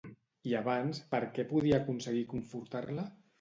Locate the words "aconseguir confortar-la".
1.81-3.07